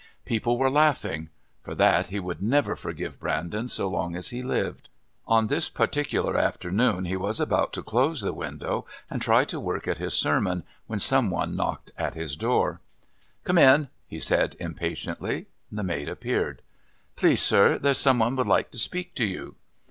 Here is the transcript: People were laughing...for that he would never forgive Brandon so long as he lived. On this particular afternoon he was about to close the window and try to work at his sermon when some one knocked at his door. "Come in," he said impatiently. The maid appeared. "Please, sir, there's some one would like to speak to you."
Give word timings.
People 0.25 0.57
were 0.57 0.71
laughing...for 0.71 1.75
that 1.75 2.07
he 2.07 2.19
would 2.19 2.41
never 2.41 2.75
forgive 2.75 3.19
Brandon 3.19 3.67
so 3.67 3.87
long 3.87 4.15
as 4.15 4.29
he 4.29 4.41
lived. 4.41 4.89
On 5.27 5.45
this 5.45 5.69
particular 5.69 6.35
afternoon 6.35 7.05
he 7.05 7.15
was 7.15 7.39
about 7.39 7.71
to 7.73 7.83
close 7.83 8.21
the 8.21 8.33
window 8.33 8.87
and 9.11 9.21
try 9.21 9.45
to 9.45 9.59
work 9.59 9.87
at 9.87 9.99
his 9.99 10.15
sermon 10.15 10.63
when 10.87 10.97
some 10.97 11.29
one 11.29 11.55
knocked 11.55 11.91
at 11.99 12.15
his 12.15 12.35
door. 12.35 12.81
"Come 13.43 13.59
in," 13.59 13.89
he 14.07 14.19
said 14.19 14.55
impatiently. 14.59 15.45
The 15.71 15.83
maid 15.83 16.09
appeared. 16.09 16.63
"Please, 17.15 17.43
sir, 17.43 17.77
there's 17.77 17.99
some 17.99 18.17
one 18.17 18.35
would 18.37 18.47
like 18.47 18.71
to 18.71 18.79
speak 18.79 19.13
to 19.17 19.23
you." 19.25 19.53